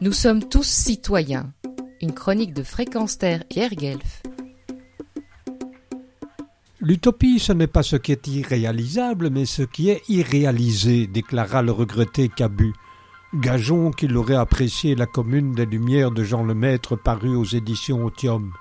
[0.00, 1.52] Nous sommes tous citoyens.
[2.00, 4.22] Une chronique de Fréquence Terre Pierre Guelf.
[6.80, 11.72] L'utopie, ce n'est pas ce qui est irréalisable, mais ce qui est irréalisé, déclara le
[11.72, 12.72] regretté Cabu.
[13.34, 18.52] Gageons qu'il aurait apprécié la commune des Lumières de Jean Lemaître paru aux éditions Otium.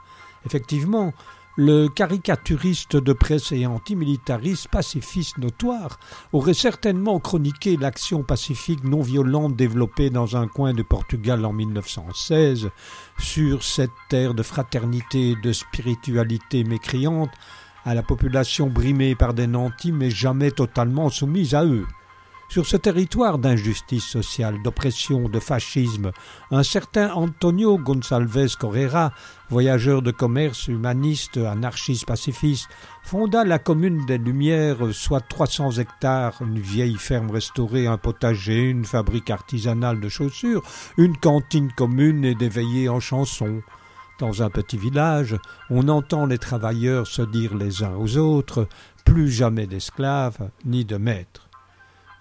[0.48, 1.14] Effectivement,
[1.60, 6.00] le caricaturiste de presse et antimilitariste pacifiste notoire
[6.32, 12.70] aurait certainement chroniqué l'action pacifique non violente développée dans un coin de Portugal en 1916
[13.18, 17.32] sur cette terre de fraternité et de spiritualité mécriante
[17.86, 21.88] à la population brimée par des nantis mais jamais totalement soumise à eux.
[22.50, 26.12] Sur ce territoire d'injustice sociale, d'oppression, de fascisme,
[26.50, 29.12] un certain Antonio Gonçalves Correra,
[29.50, 32.70] voyageur de commerce, humaniste, anarchiste, pacifiste,
[33.04, 38.86] fonda la commune des Lumières, soit 300 hectares, une vieille ferme restaurée, un potager, une
[38.86, 40.64] fabrique artisanale de chaussures,
[40.98, 43.62] une cantine commune et des veillées en chansons.
[44.20, 45.36] Dans un petit village,
[45.70, 48.70] on entend les travailleurs se dire les uns aux autres
[49.04, 51.47] plus jamais d'esclaves ni de maîtres.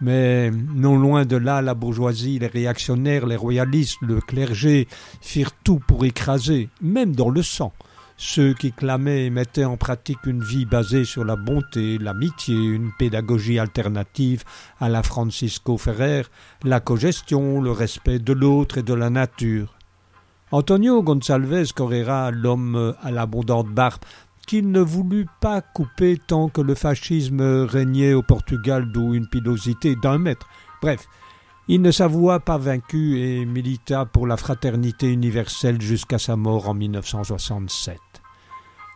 [0.00, 4.88] Mais non loin de là, la bourgeoisie, les réactionnaires, les royalistes, le clergé
[5.20, 7.72] firent tout pour écraser, même dans le sang,
[8.18, 12.90] ceux qui clamaient et mettaient en pratique une vie basée sur la bonté, l'amitié, une
[12.98, 14.44] pédagogie alternative
[14.80, 16.22] à la Francisco Ferrer,
[16.62, 19.76] la cogestion, le respect de l'autre et de la nature.
[20.52, 24.04] Antonio Gonçalves Correra, l'homme à l'abondante barbe,
[24.46, 29.96] qu'il ne voulut pas couper tant que le fascisme régnait au Portugal, d'où une pilosité
[29.96, 30.48] d'un mètre.
[30.80, 31.08] Bref,
[31.68, 36.74] il ne s'avoua pas vaincu et milita pour la fraternité universelle jusqu'à sa mort en
[36.74, 37.98] 1967.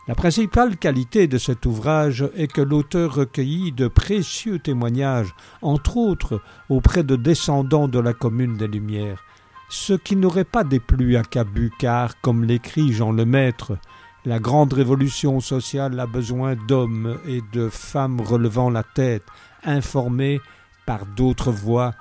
[0.06, 6.40] La principale qualité de cet ouvrage est que l'auteur recueillit de précieux témoignages, entre autres
[6.68, 9.22] auprès de descendants de la commune des Lumières,
[9.68, 13.78] ce qui n'aurait pas déplu à Cabu car, comme l'écrit Jean Lemaître,
[14.24, 19.24] la grande révolution sociale a besoin d'hommes et de femmes relevant la tête,
[19.64, 20.40] informés
[20.86, 21.94] par d'autres voix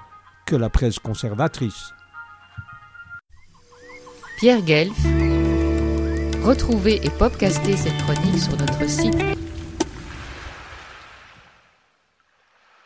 [0.46, 1.94] que la presse conservatrice.
[4.38, 4.97] Pierre Guelf.
[6.44, 9.18] Retrouvez et podcastez cette chronique sur notre site